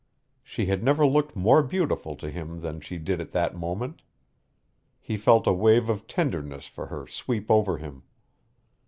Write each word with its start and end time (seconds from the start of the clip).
She 0.41 0.65
had 0.65 0.83
never 0.83 1.05
looked 1.05 1.35
more 1.35 1.61
beautiful 1.61 2.15
to 2.15 2.31
him 2.31 2.61
than 2.61 2.81
she 2.81 2.97
did 2.97 3.21
at 3.21 3.33
that 3.33 3.55
moment. 3.55 4.01
He 4.99 5.15
felt 5.15 5.45
a 5.45 5.53
wave 5.53 5.89
of 5.89 6.07
tenderness 6.07 6.65
for 6.65 6.87
her 6.87 7.05
sweep 7.05 7.51
over 7.51 7.77
him. 7.77 8.01